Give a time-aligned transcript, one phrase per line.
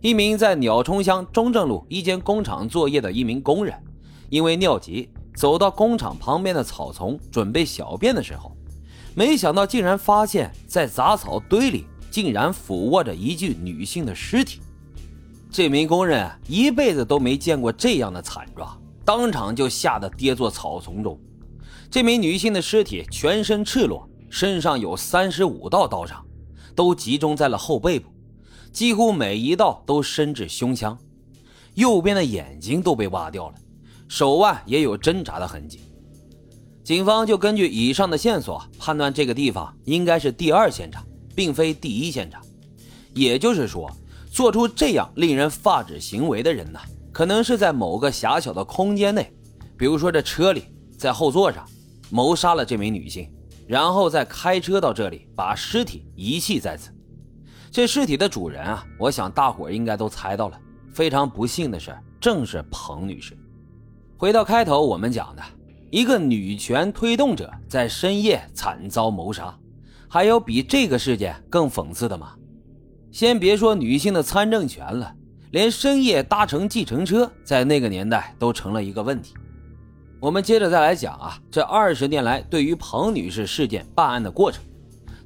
[0.00, 3.74] 一名在鸟冲乡中正路一间工厂作业的一名工人，
[4.30, 8.56] 因为尿急，走到工厂旁边的草丛准备小便的时候，
[9.16, 14.60] 没想到竟然发现，在杂草堆里竟然俯卧着一具女性的尸体。
[15.50, 21.18] 这名工人一辈子都没见过这样的惨状，当场就吓得跌坐草丛中。
[21.90, 26.24] 这名女性的尸体全身赤裸，身上有三十五道刀伤，
[26.76, 28.08] 都集中在了后背部。
[28.78, 30.96] 几乎每一道都深至胸腔，
[31.74, 33.54] 右边的眼睛都被挖掉了，
[34.06, 35.80] 手腕也有挣扎的痕迹。
[36.84, 41.04] 警方就根据以上的线索判断，这个地方应该是第二现场，
[41.34, 42.40] 并非第一现场。
[43.14, 43.90] 也就是说，
[44.30, 46.78] 做出这样令人发指行为的人呢，
[47.10, 49.28] 可能是在某个狭小的空间内，
[49.76, 50.62] 比如说这车里，
[50.96, 51.68] 在后座上
[52.10, 53.28] 谋杀了这名女性，
[53.66, 56.92] 然后再开车到这里，把尸体遗弃在此。
[57.70, 60.58] 这尸体的主人啊，我想大伙应该都猜到了。
[60.92, 63.36] 非常不幸的是，正是彭女士。
[64.16, 65.42] 回到开头我们讲的，
[65.90, 69.56] 一个女权推动者在深夜惨遭谋杀，
[70.08, 72.34] 还有比这个事件更讽刺的吗？
[73.12, 75.14] 先别说女性的参政权了，
[75.52, 79.34] 连深夜搭乘计程车，在那个年代都成了一个问题。
[80.20, 84.64] 我们接着再来讲啊，这二十年来对于彭女士事件办案的过程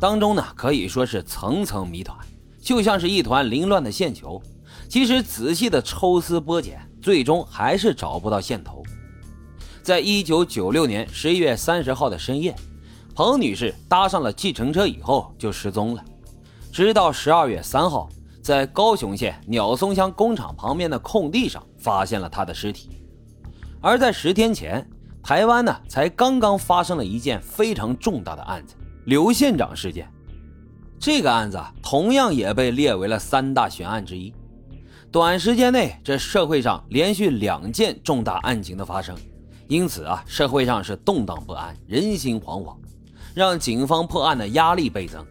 [0.00, 2.18] 当中呢，可以说是层层谜团。
[2.60, 4.40] 就像是一团凌乱的线球，
[4.88, 8.82] 即使仔细的抽丝剥茧，最终还是找不到线头。
[9.82, 12.54] 在一九九六年十一月三十号的深夜，
[13.14, 16.04] 彭女士搭上了计程车以后就失踪了，
[16.70, 18.08] 直到十二月三号，
[18.42, 22.90] 在高雄县鸟松乡工厂旁边的空地上发现了她的尸体。
[23.80, 24.86] 而在十天前，
[25.22, 28.74] 台湾呢才刚刚发生了一件非常重大的案子——
[29.06, 30.06] 刘县长事件。
[31.00, 34.30] 这个案子同样也被列为了三大悬案之一。
[35.10, 39.16] 短时间内，这社会上连续两件重大案情的发生，
[39.66, 42.76] 因此啊，社会上是动荡不安，人心惶惶，
[43.32, 45.24] 让警方破案的压力倍增。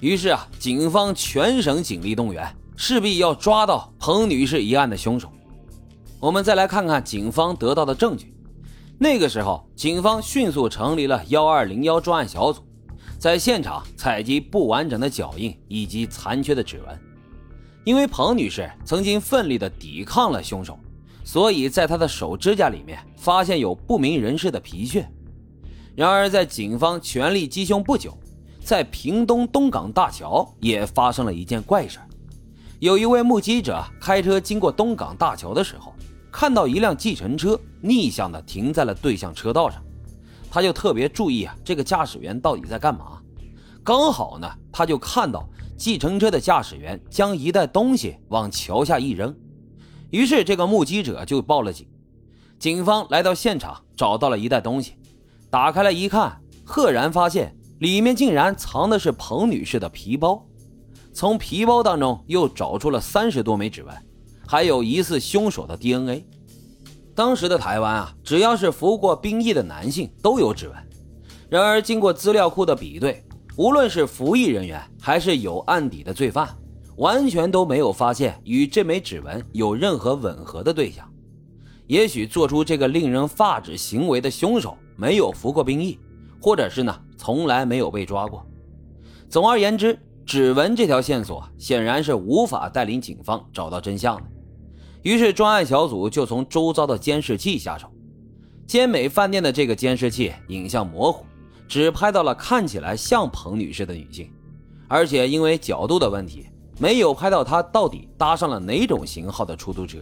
[0.00, 5.30] 于是啊，警方全省警力动员，势必要抓到彭女士一案的凶手。
[6.18, 8.34] 我们再来看看警方得到的证据。
[8.98, 12.64] 那个时候，警方迅速成立了幺二零幺专案小组。
[13.18, 16.96] 在现场采集不完整的脚印以及残缺的指纹，
[17.82, 20.78] 因为彭女士曾经奋力地抵抗了凶手，
[21.24, 25.10] 所以在她的手指甲里面发现有不明人士的皮屑。
[25.96, 28.16] 然而，在警方全力缉凶不久，
[28.62, 31.98] 在屏东东港大桥也发生了一件怪事
[32.78, 35.92] 有一位目击者开车经过东港大桥的时候，
[36.30, 39.82] 看到一辆计程车逆向的停在了对向车道上。
[40.50, 43.20] 他就特别注意啊，这个驾驶员到底在干嘛？
[43.84, 49.34] 刚好呢，他就看到计程车的驾驶员将一袋东西往桥下一扔，
[50.10, 51.86] 于是这个目击者就报了警。
[52.58, 54.94] 警方来到现场，找到了一袋东西，
[55.48, 60.44] 打开来一看，赫然发现里面竟然藏的是彭女士的皮包。
[61.12, 63.94] 从皮包当中又找出了三十多枚指纹，
[64.46, 66.26] 还有疑似凶手的 DNA。
[67.18, 70.76] 当时的台湾啊，只要是服过兵役的男性都有指纹。
[71.50, 73.24] 然而，经过资料库的比对，
[73.56, 76.48] 无论是服役人员还是有案底的罪犯，
[76.98, 81.12] 完全都没有发现与这枚指纹有任何吻合的对象。
[81.88, 85.98] 也许做出这个令人发指行为的凶手没有服过兵役，
[86.40, 88.46] 或者是呢从来没有被抓过。
[89.28, 94.22] 总而言之，指纹这条线索显然是无法带领警方找到真相的。
[95.08, 97.90] 于是，专案小组就从周遭的监视器下手。
[98.66, 101.24] 坚美饭店的这个监视器影像模糊，
[101.66, 104.30] 只拍到了看起来像彭女士的女性，
[104.86, 106.44] 而且因为角度的问题，
[106.78, 109.96] 没有拍到她到底搭上了哪种型号的出租车。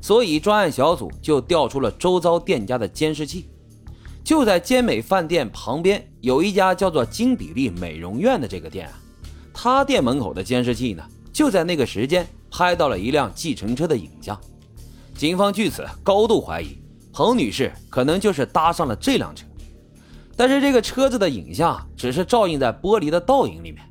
[0.00, 3.48] 所以，专案小组就调出了周遭店家的监视器。
[4.24, 8.94] 就在坚美饭店旁边有一家叫做金比利美容院的这个店啊，
[9.54, 12.26] 他店门口的监视器呢，就在那个时间。
[12.50, 14.40] 拍到了一辆计程车的影像，
[15.14, 16.78] 警方据此高度怀疑
[17.12, 19.46] 彭女士可能就是搭上了这辆车，
[20.36, 23.82] 但是这个车子的影像只是照映在玻璃的倒影里面，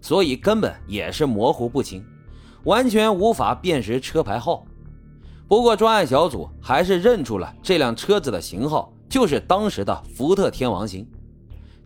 [0.00, 2.04] 所以根本也是模糊不清，
[2.64, 4.64] 完全无法辨识车牌号。
[5.46, 11.06] 不过专案小组还是认出了这辆车子的型号就是当时的福特天王星，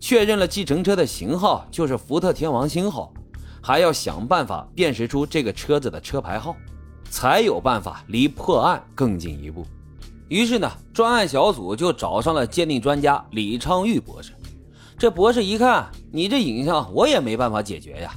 [0.01, 3.13] 确认了计程车的型号就是福特天王星号。
[3.63, 6.57] 还要想办法辨识出这个车子的车牌号，
[7.11, 9.67] 才有办法离破案更进一步。
[10.29, 14.33] 于是呢，专案小组就找上了鉴定专家李昌钰博士。
[14.99, 18.13] 这博士一看，你这影像我也没办法解决呀。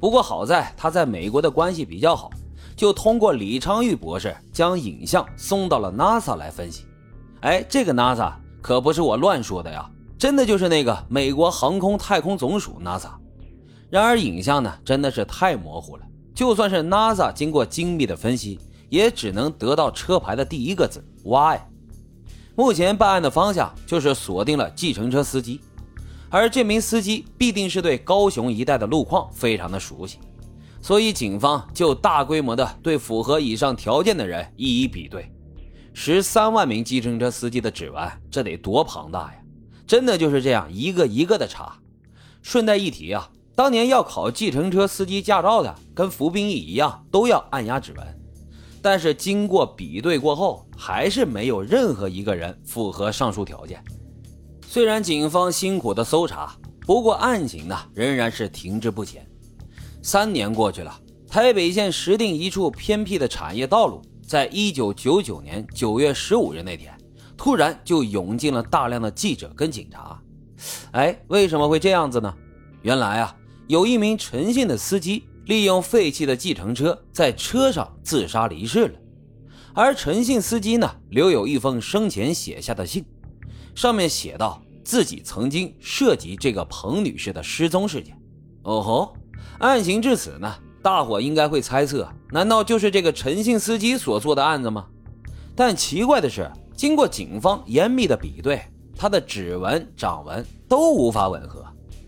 [0.00, 2.30] 不过好在他在美国的关系比较好，
[2.74, 6.86] 就通过李昌钰博士将影像送到了 NASA 来分析。
[7.40, 13.10] 哎，这个 NASA 可不是我乱说的呀，真的就是那个美国航空太空总署 NASA。
[13.92, 16.02] 然而影像呢，真的是太模糊了，
[16.34, 18.58] 就算是 NASA 经过精密的分析，
[18.88, 21.68] 也只能得到车牌的第一个字 Y。
[22.54, 25.60] 目前办案的方向就是锁定了计程车司机，
[26.30, 30.18] 而这名司机必定是对高雄一带的路况非常的熟悉。
[30.80, 35.30] 所以，警方就大规模的对符合以上条件的人一一比对，
[35.92, 39.34] 十三万名计程车司机的指纹，这得多庞大呀！
[39.86, 41.76] 真的就是这样一个一个的查。
[42.40, 48.20] 顺带一提啊，当年要考计程车司机驾照的，跟服兵役一样，都要按压指纹。
[48.80, 53.82] 但是经过比对过后，还是没有任何一个人符合上述条件。
[54.66, 59.24] 虽然警方辛苦的搜查，不过案情呢仍然是停滞不前。
[60.02, 60.98] 三年过去了，
[61.28, 66.92] 台北县石碇一处偏僻的产业道路，在一九九九年九月十五日那天，
[67.36, 70.18] 突然就涌进了大量的记者跟警察。
[70.92, 72.34] 哎，为什么会这样子呢？
[72.80, 78.94] 原来啊，有一名陈姓的司机利用废弃的计程车，在车上自杀离世了。
[79.74, 83.04] 而陈姓司机呢，留有一封生前写下的信，
[83.74, 88.16] 上面写道自己曾经涉及这个彭女士的失踪事件。
[88.64, 89.16] 哦吼！
[89.58, 94.86] 案情至此呢，大伙应该会猜测，难道就是这个陈姓司机所做的案子吗？
[95.54, 98.62] 但奇怪的是，经过警方严密的比对，
[98.96, 101.64] 他的指纹、掌纹都无法吻合，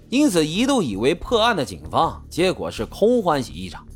[0.08, 3.86] 因此一度以为破案的警方，结果是空欢喜一场。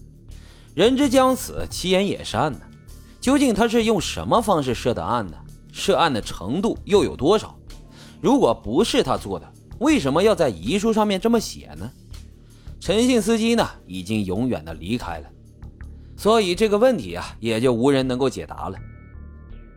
[0.75, 2.61] 人之将死，其言也善呢。
[3.21, 5.37] 究竟他是用什么方式涉的案呢？
[5.73, 7.57] 涉案的程度又有多少？
[8.21, 11.91] 如果不是他做的，为什么要在遗书上面这么写呢？
[12.81, 15.29] 陈姓司机呢，已经永远的离开了，
[16.17, 18.79] 所以这个问题啊，也就无人能够解答了。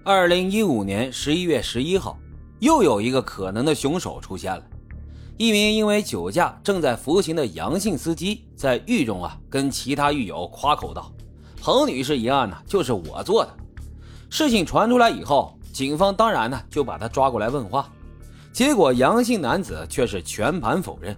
[0.04, 2.18] 二零一五年十一月十一号，
[2.60, 4.64] 又有一个可能的凶手出现了。
[5.38, 11.12] 一名因为酒驾正在服刑的杨姓司机，在狱中啊，跟其他狱友夸口道
[11.60, 13.52] ：“彭女士一案呢，就是我做的。”
[14.30, 17.90] 事情传出来以后，警方当然呢，就把他抓过来问话，
[18.54, 21.16] 结果杨姓男子却是全盘否认。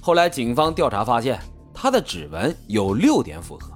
[0.00, 1.40] 后来，警方调查发现，
[1.74, 3.72] 他的指纹有六点符合，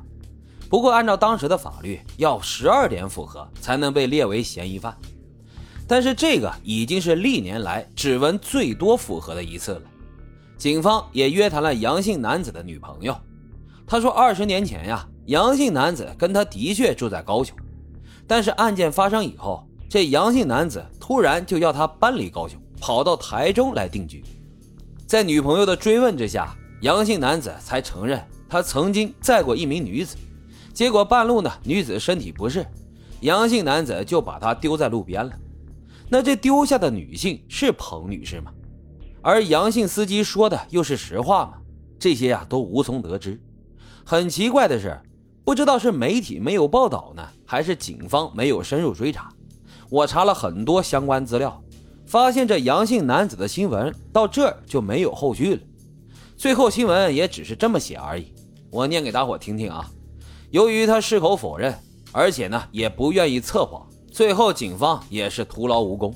[0.68, 4.96] 不过按照当时的法律，要十二点符合才能被列为嫌疑犯。
[5.86, 9.82] 但是这个已经是历年来指纹最多符合的一次了。
[10.58, 13.16] 警方也约谈了杨姓男子的女朋友，
[13.86, 17.56] 他说，二十年前呀，杨姓男子跟他的确住在高雄，
[18.26, 24.24] 但是案件发生以后，这杨姓男子突然就要他搬离高雄，跑到台中来定居。
[25.06, 30.16] 在女朋友的追问之下，杨姓男子才承认他曾经载过一名女子，
[30.72, 32.66] 结果半路呢，女子身体不适，
[33.20, 35.32] 杨姓男子就把她丢在路边了。
[36.08, 38.52] 那这丢下的女性是彭女士吗？
[39.22, 41.54] 而杨姓司机说的又是实话吗？
[41.98, 43.40] 这些呀都无从得知。
[44.04, 45.00] 很奇怪的是，
[45.44, 49.32] 不知道是媒体没有报道呢，还是警方没有深入追查。
[49.90, 51.62] 我查了很多相关资料。
[52.06, 55.60] 发现这杨姓男子的新闻到这儿就没有后续了，
[56.36, 58.32] 最后新闻也只是这么写而已。
[58.70, 59.90] 我念给大伙听听啊。
[60.52, 61.74] 由于他矢口否认，
[62.12, 63.84] 而且呢也不愿意测谎，
[64.16, 66.14] 最后警方也是徒劳无功。